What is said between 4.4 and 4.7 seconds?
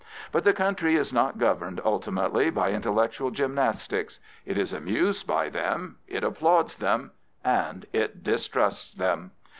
It